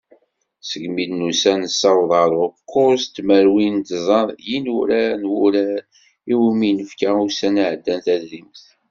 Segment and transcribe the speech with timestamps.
[0.69, 5.75] Segmi i d-nusa nessaweḍ ɣar ukkuẓ tmerwin d tẓa n yinurar n wurar
[6.31, 8.61] iwumi nefka ussan iɛeddan tadrimt.